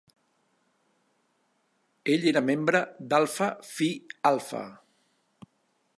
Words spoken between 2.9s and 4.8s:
d'Alpha Phi Alpha.